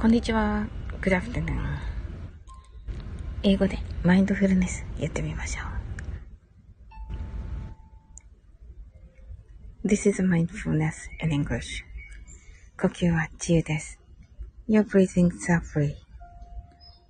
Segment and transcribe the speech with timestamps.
[0.00, 0.66] こんにちは。
[1.02, 1.58] Good afternoon.
[3.42, 5.62] 英語でマインドフルネスやってみましょ
[9.84, 9.86] う。
[9.86, 10.92] This is mindfulness
[11.22, 11.84] in English.
[12.80, 14.00] 呼吸は自由です。
[14.70, 15.96] Your breathing are free.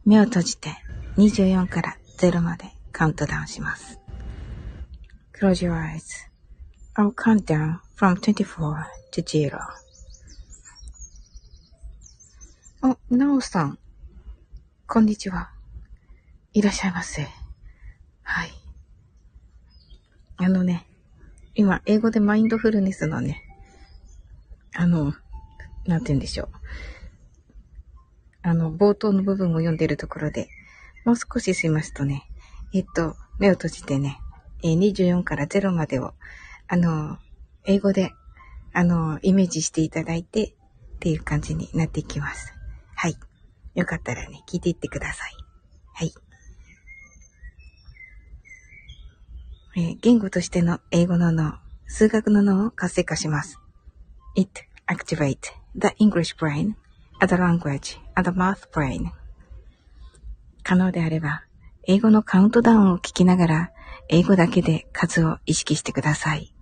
[0.04, 0.70] 目を閉じて
[1.16, 4.01] 24から0までカウントダウンします。
[5.41, 6.02] Close your eyes.
[6.96, 9.60] I'll count down from 24 to 0.
[12.83, 13.79] お、なおさん。
[14.87, 15.51] こんにちは。
[16.55, 17.29] いらっしゃいませ。
[18.23, 18.51] はい。
[20.38, 20.87] あのね、
[21.54, 23.43] 今、英語でマインドフルネスのね、
[24.74, 25.13] あの、
[25.85, 26.49] なんて言うんでしょう。
[28.41, 30.49] あの、冒頭の部分を読んでるところで、
[31.04, 32.30] もう少ししますとね、
[32.73, 34.19] えっと、目を閉じてね、
[34.63, 36.15] 24から0までを、
[36.66, 37.19] あの、
[37.66, 38.13] 英語で、
[38.73, 42.54] あの、イメージしていただいて、っていう感じになっていきます。
[43.02, 43.16] はい。
[43.76, 45.32] よかったらね、聞いていってください。
[45.95, 46.12] はい。
[49.74, 51.54] えー、言語としての英語の脳、
[51.87, 53.59] 数学の脳を活性化します。
[54.37, 54.51] It
[54.87, 55.38] activate
[55.74, 56.74] the English brain,
[57.26, 59.07] the language, and the math brain.
[60.62, 61.45] 可能であれば、
[61.85, 63.73] 英語のカウントダウンを聞きながら、
[64.10, 66.53] 英語だけで数を意識してください。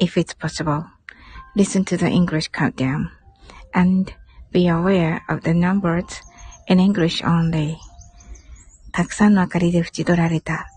[0.00, 0.86] If it's possible,
[1.54, 3.10] listen to the English countdown
[3.72, 4.12] and
[4.52, 6.04] Be aware of the numbers
[6.68, 7.76] in English only.
[8.92, 10.68] たくさんの明かりで縁取られた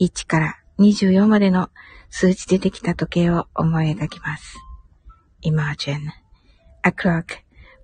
[0.00, 1.70] 1から24までの
[2.08, 4.56] 数字でできた時計を思い描きます。
[5.42, 6.10] Imagine
[6.82, 7.38] a clock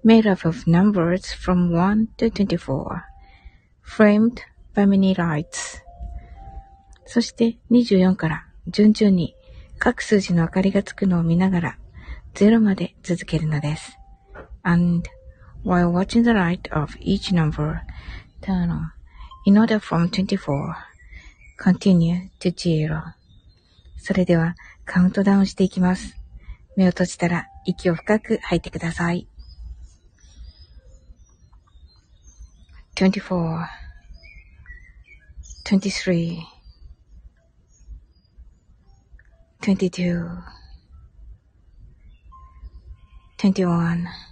[0.05, 3.03] made up of numbers from 1 to 24,
[3.85, 4.43] framed
[4.75, 5.83] by many lights.
[7.05, 9.35] そして24から順々に
[9.79, 11.79] 各数字の明かりがつくのを見ながら
[12.35, 13.99] 0まで続けるのです。
[14.63, 15.03] And
[15.63, 17.83] while watching the light of each number
[18.41, 18.93] turn on
[19.47, 20.75] in order from 24
[21.59, 23.15] continue to zero
[23.99, 26.17] それではカウントダウンしていきます。
[26.77, 29.29] 目を閉じたら息を深く吐いてください。
[32.97, 33.65] 24
[35.65, 36.39] 23
[39.61, 40.43] 22
[43.39, 44.32] 21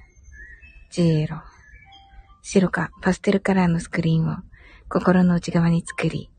[0.91, 1.41] ジエロ。
[2.41, 4.35] 白かパステルカラーのスクリーンを
[4.89, 6.29] 心の内側に作り、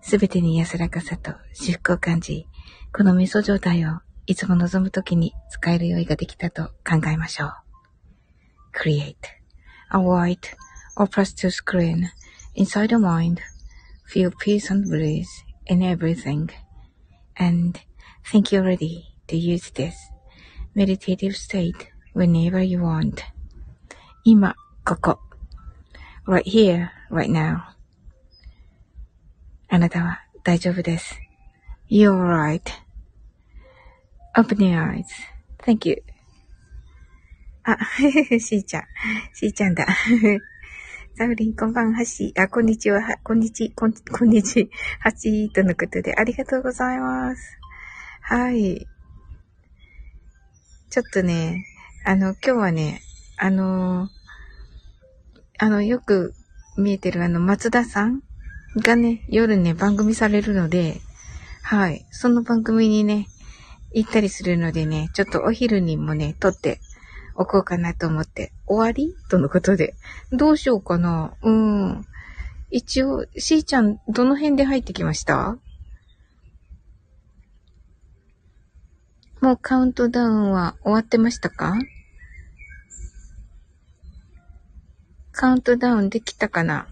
[0.00, 2.48] すべてに安らかさと至福を感じ、
[2.92, 7.54] この味噌状態をいつも望むときに使える用意ができたと考えましょう。
[8.74, 9.14] Create
[9.90, 10.56] a white
[10.96, 12.08] or pastel screen
[12.56, 13.38] inside your mind.
[14.12, 15.28] Feel peace and bliss
[15.66, 16.48] in everything.
[17.36, 17.78] And
[18.24, 19.94] think you're ready to use this
[20.74, 23.31] meditative state whenever you want.
[24.24, 24.54] 今、
[24.84, 25.18] ここ。
[26.28, 27.74] right here, right now.
[29.68, 31.18] あなたは大丈夫です。
[31.90, 32.12] You're
[34.36, 36.04] right.Open your eyes.Thank you.
[37.64, 37.76] あ、
[38.38, 38.84] しーちゃん。
[39.34, 39.88] しーちゃんだ。
[41.18, 42.32] サウリン、こんばんはし。
[42.38, 43.00] あ、こんにちは。
[43.24, 44.70] こんにち、こん、こんにち。
[45.00, 47.58] はしとのことで、ありがとうございます。
[48.20, 48.86] はい。
[50.90, 51.66] ちょっとね、
[52.04, 53.02] あの、今日はね、
[53.44, 54.08] あの、
[55.58, 56.32] あの、よく
[56.78, 58.22] 見えてるあの、松田さん
[58.76, 61.00] がね、夜ね、番組されるので、
[61.64, 62.06] はい。
[62.12, 63.26] その番組にね、
[63.92, 66.78] 行ったりするのでね、ちょっとお昼にもね、撮って
[67.34, 69.12] おこうかなと思って、終わり？
[69.28, 69.96] とのことで。
[70.30, 72.06] どうしようかなうん。
[72.70, 75.58] 一応、しーちゃん、どの辺で入ってきました？
[79.40, 81.76] もうカウントダウンは終わってましたか？
[85.42, 86.86] カウントダウンできたかな？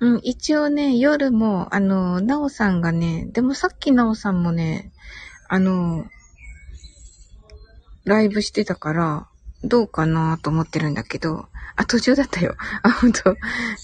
[0.00, 4.92] うん、一応ね、夜も、あの、なおさんがね、でもさっきなおさんもね、
[5.48, 6.04] あの、
[8.04, 9.28] ライブしてたから、
[9.64, 12.54] どうかなと思ってるんだけど、あ、途中だったよ。
[12.82, 13.38] あ、ほんと。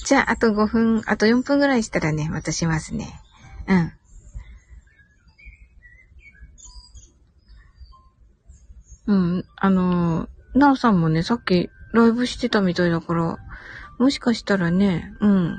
[0.05, 3.19] じゃあ、あと5分、あと4分ぐらいしたらね、またしますね。
[3.67, 3.93] うん。
[9.07, 13.39] うん、あの、なおさんもね、さっきライブしてたみたいだから、
[13.99, 15.59] もしかしたらね、うん。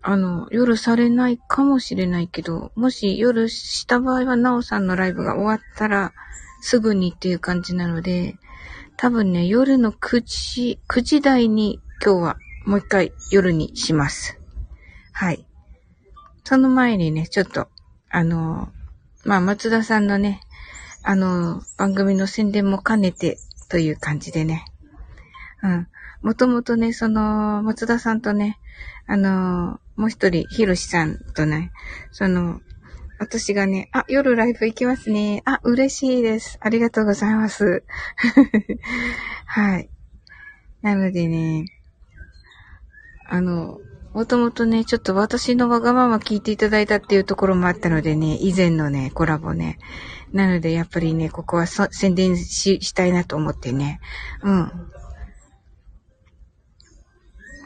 [0.00, 6.12] あの、夜されないかもしれないけど、もし夜した場合は、なおさんのライブが終わったら、
[6.60, 8.36] すぐにっていう感じなので、
[8.96, 14.38] 多分ね、夜の9時、9時台に今日はもう一回夜にします。
[15.12, 15.46] はい。
[16.44, 17.68] その前にね、ちょっと、
[18.10, 18.72] あの、
[19.24, 20.40] まあ、松田さんのね、
[21.10, 23.38] あの、番組の宣伝も兼ねて
[23.70, 24.66] という感じでね。
[25.62, 25.88] うん。
[26.20, 28.58] もともとね、その、松田さんとね、
[29.06, 31.72] あの、もう一人、ひろしさんとね、
[32.12, 32.60] その、
[33.18, 35.42] 私がね、あ、夜ライブ行きますね。
[35.46, 36.58] あ、嬉しいです。
[36.60, 37.84] ありがとうございます。
[39.46, 39.88] はい。
[40.82, 41.64] なのでね、
[43.26, 43.80] あの、
[44.14, 49.78] もともとね、ちょっと私のわがまま聞いていただいたっていうところもあったのでね、以前のね、コラボね。
[50.32, 54.00] なので、やっぱりね、ここは宣伝し、したいなと思ってね。
[54.42, 54.72] うん。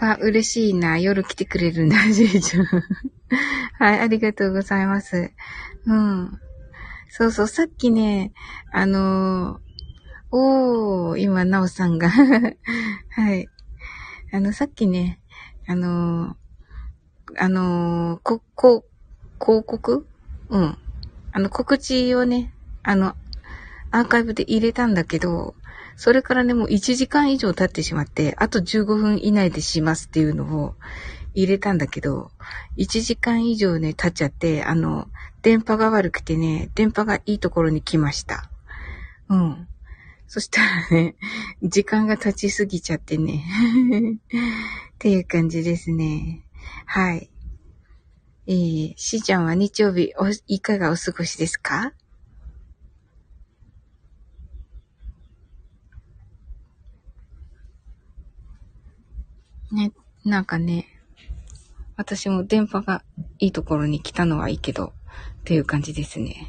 [0.01, 0.99] あ、嬉しいな。
[0.99, 2.67] 夜来てくれるんだ、 じいちゃん。
[3.79, 5.33] はい、ありがとうございます。
[5.87, 6.41] うん。
[7.09, 8.33] そうそう、さっきね、
[8.73, 12.11] あのー、おー、今、なおさんが
[13.11, 13.49] はい。
[14.33, 15.22] あの、さっきね、
[15.73, 18.85] あのー、あのー、こ、こ、
[19.41, 20.07] 広告？
[20.51, 20.79] うん。
[21.33, 22.53] あの、告知をね、
[22.83, 23.17] あの、
[23.91, 25.55] アーカイブで入れたんだけど、
[25.97, 30.75] それからね、もう1時間以上経ってしまって、あと15分以内でしますっていうのを
[31.33, 32.31] 入れたんだけど、
[32.77, 35.09] 1時間以上ね、経っちゃって、あの、
[35.41, 38.51] 電波が悪くてね、電波がいいところに来ました。
[39.31, 39.69] うん。
[40.33, 41.15] そしたらね、
[41.63, 43.45] 時間が経ちすぎちゃってね。
[44.95, 46.47] っていう感じですね。
[46.87, 47.29] はい。
[48.47, 51.93] えー、しーちゃんは日曜日お、いかがお過ごしですか？
[59.71, 59.93] ね、
[60.25, 60.87] なんかね、
[61.99, 63.05] 私も電波が
[63.39, 64.95] いいところに来たのはいいけど、
[65.41, 66.47] っていう感じですね。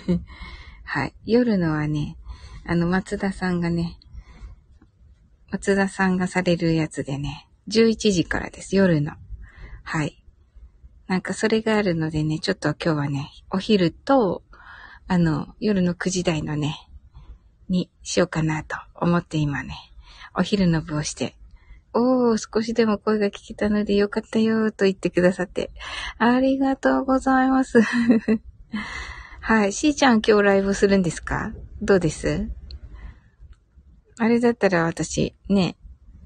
[0.84, 1.14] はい。
[1.26, 2.16] 夜のはね、
[2.64, 3.98] あの、松田さんがね、
[5.50, 9.12] 松田さんがされるやつでね、11時からです、夜の。
[9.82, 10.24] はい。
[11.08, 14.42] なんかそれがあるのでね、ちょっと今日はね、お昼と、
[15.08, 16.76] あの、夜の9時台のね、
[17.68, 19.74] にしようかなと思って今ね、
[20.34, 21.36] お昼の部をして、
[21.94, 25.70] おー、少しでも声が聞けたのでよかったよーと言ってくださって、
[26.18, 27.80] ありがとうございます。
[29.40, 29.72] はい。
[29.72, 31.52] しーちゃん今日ライブするんですか？
[31.84, 32.48] どうです？
[34.16, 35.76] あれだったら私、ね、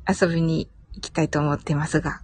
[0.06, 2.20] 遊びに行きたいと思ってますが。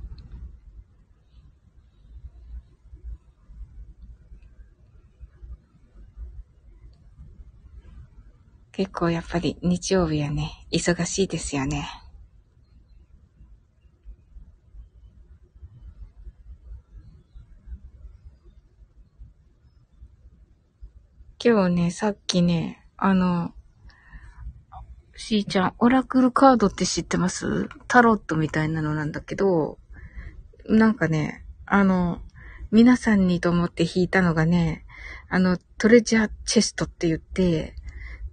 [8.70, 11.88] 結構やっぱり日曜日はね、忙しいですよね。
[21.42, 23.52] 今日ね、さっきね、あの、
[25.16, 27.68] しーちゃん、オラクルカードって知ってます？
[27.88, 29.80] タロットみたいなのなんだけど、
[30.68, 32.20] なんかね、あの、
[32.70, 34.86] 皆さんにと思って引いたのがね、
[35.28, 37.74] あの、トレジャーチェストって言って、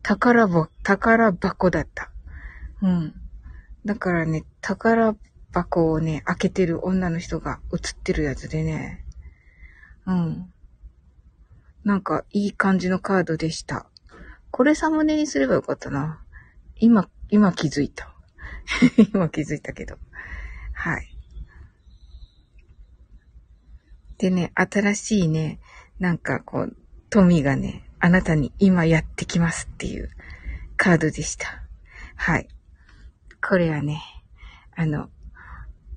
[0.03, 2.11] 宝箱、宝箱だった。
[2.83, 3.15] うん。
[3.85, 5.15] だからね、宝
[5.51, 9.03] 箱をね、開けてる女の人が映ってるやつでね。
[10.05, 10.53] うん。
[11.83, 13.88] なんか、いい感じのカードでした。
[14.51, 16.23] これサムネにすればよかったな。
[16.77, 18.13] 今、今気づいた。
[19.13, 19.97] 今気づいたけど。
[20.73, 21.15] はい。
[24.17, 25.59] でね、新しいね、
[25.99, 26.75] なんかこう、
[27.09, 30.09] 富がね、あなたに今やってきますっていう
[30.77, 31.63] カードでした。
[32.15, 32.47] はい。
[33.41, 34.01] これはね、
[34.75, 35.09] あの、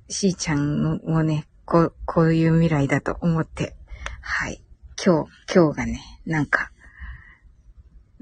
[0.09, 3.75] しーちゃんもね、こう、こういう未来だと思って、
[4.21, 4.61] はい。
[5.03, 6.72] 今日、今日がね、なんか、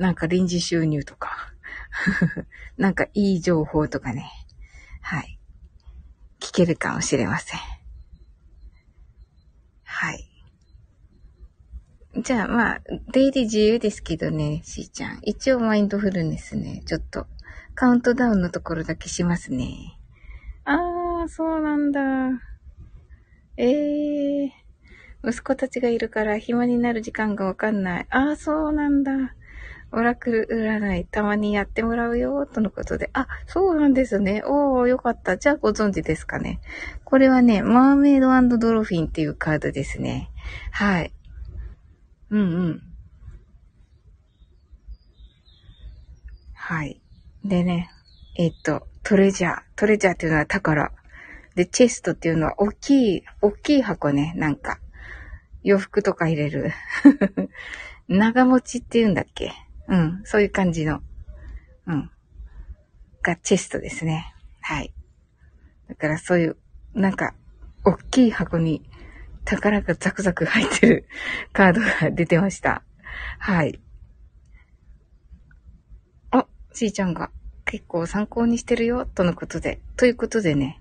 [0.01, 1.53] なんか臨時収入とか、
[2.75, 4.31] なんかいい情報とかね、
[4.99, 5.39] はい。
[6.39, 7.59] 聞けるかもしれません。
[9.83, 10.25] はい。
[12.23, 12.81] じゃあまあ、
[13.11, 15.19] 出入り自由ですけどね、しーちゃん。
[15.21, 17.27] 一応マインドフルネスね、ちょっと、
[17.75, 19.99] カウントダウンのところだけしますね。
[20.65, 22.01] あー、そうなんだ。
[23.55, 24.49] えー、
[25.23, 28.07] 息子たちがいるから暇になる時間がわかんない。
[28.09, 29.35] あー、そうなんだ。
[29.93, 33.09] オラクル占い、たまにやってもらうよ、とのことで。
[33.13, 34.41] あ、そうなんですね。
[34.45, 35.37] おー、よかった。
[35.37, 36.61] じゃあご存知ですかね。
[37.03, 40.31] これはね、マーメイドドロフィンっていうカードですね。
[40.71, 41.13] はい。
[42.29, 42.81] うんうん。
[46.53, 47.01] はい。
[47.43, 47.91] でね、
[48.37, 49.61] えっと、トレジャー。
[49.75, 50.93] トレジャーっていうのは宝。
[51.55, 54.79] で、チェストっていうのは大きい、大きい箱ね、なんか。
[55.63, 56.71] 洋服とか入れる。
[58.07, 59.51] 長持ちって言うんだっけ？
[59.91, 61.01] うん、そういう感じの。
[61.85, 62.09] うん。
[63.21, 64.33] がチェストですね。
[64.61, 64.93] はい。
[65.89, 66.57] だからそういう、
[66.93, 67.35] なんか、
[67.83, 68.83] 大きい箱に
[69.43, 71.07] 宝がザクザク入ってる
[71.51, 72.83] カードが出てました。
[73.37, 73.81] はい。
[76.31, 77.29] あ、しーちゃんが
[77.65, 79.81] 結構参考にしてるよ、とのことで。
[79.97, 80.79] ということでね、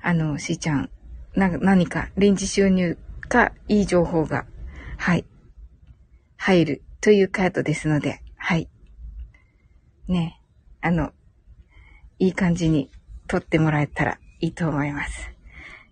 [0.00, 0.90] あの、しーちゃん、
[1.34, 2.96] な、何か臨時収入
[3.28, 4.46] かいい情報が、
[4.96, 5.26] はい、
[6.38, 8.22] 入るというカードですので、
[10.08, 10.40] ね、
[10.80, 11.12] あの、
[12.18, 12.90] いい感じに
[13.28, 15.30] 撮ってもらえたらいいと思います。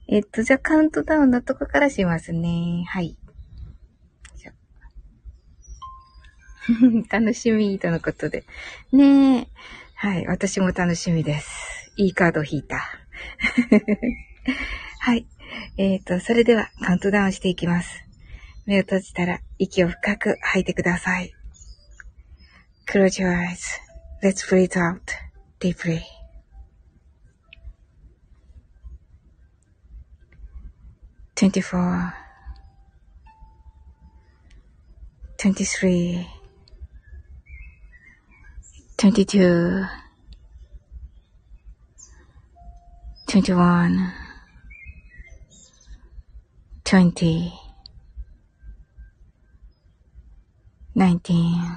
[0.09, 2.85] えっと、じゃあカウントダウンのとこからしますね。
[2.89, 3.17] はい。
[7.11, 8.45] 楽しみとのことで。
[8.93, 9.49] ねえ。
[9.95, 10.27] はい。
[10.27, 11.93] 私も楽しみです。
[11.97, 12.79] いいカード引いた。
[15.01, 15.27] はい。
[15.77, 18.05] えっ、ー、と、それではカウントダウンしていきます。
[18.67, 21.35] 目を閉じたら息を深く吐いてください。
[22.87, 23.31] Close your
[24.25, 25.15] eyes.Let's breathe out
[25.61, 26.07] deeply.
[31.37, 32.15] twenty-four,
[35.37, 36.27] twenty-three,
[38.97, 39.85] twenty-two,
[43.27, 44.13] twenty-one,
[46.85, 47.53] twenty,
[50.95, 51.77] nineteen,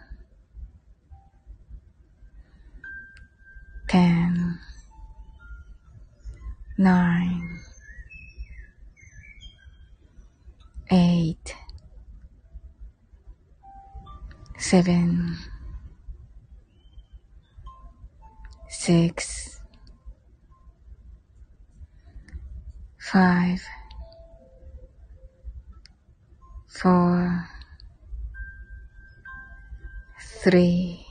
[3.91, 4.57] ten,
[6.77, 7.59] nine,
[10.91, 11.57] eight,
[14.57, 15.35] seven,
[18.69, 19.59] six,
[22.97, 23.61] five,
[26.69, 27.49] four,
[30.41, 31.10] three,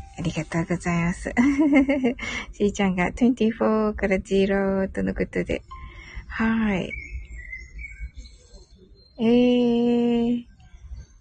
[0.21, 1.33] ありがとうございます。
[2.53, 5.63] しーちゃんが24から0とのことで。
[6.27, 6.93] はい。
[9.17, 10.45] えー、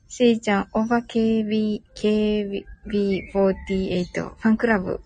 [0.06, 5.00] しーちゃん、オーバー KB、KB48、ファンクラブ。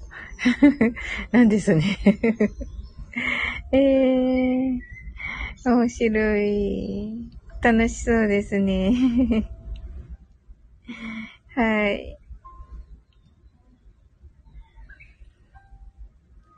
[1.30, 1.84] なんですね。
[3.70, 4.80] えー、
[5.64, 7.30] 面白い。
[7.62, 8.92] 楽しそうですね。
[11.54, 12.18] はい。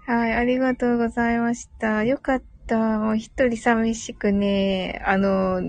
[0.07, 2.05] はい、ありがとうございました。
[2.05, 2.77] よかった。
[3.01, 5.61] もう一人寂しくね、あの、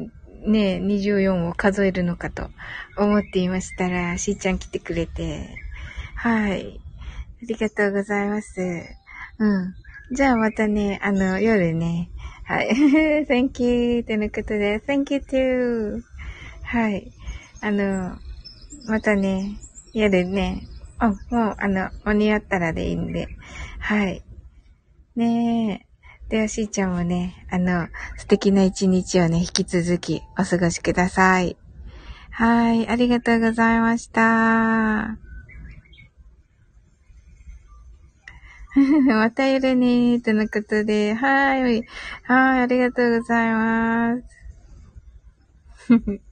[0.45, 2.51] ね、24を数えるのかと
[2.99, 5.49] 思っていましたら、しーちゃん来てくれて。
[6.13, 6.79] はい。
[7.41, 8.61] ありがとうございます。
[9.39, 9.75] うん。
[10.15, 12.11] じゃあまたね、あの、夜ね。
[12.43, 12.69] はい。
[13.27, 16.01] thank you とのことで、thank you too.
[16.61, 17.11] はい。
[17.61, 18.15] あの、
[18.85, 19.57] またね、
[19.93, 20.67] 夜ね、
[20.99, 23.27] あ、もう、あの、間に合ったらでいいんで。
[23.79, 24.26] はい。
[25.17, 26.29] ねえ。
[26.29, 31.57] では、しーちゃんもね、あの、素敵な一日をね、引き続きお過ごしください。
[32.29, 34.21] はい、ありがとうございました。
[39.07, 41.83] またいるねー、とのことで、はい、
[42.23, 44.23] はい、ありがとうございます。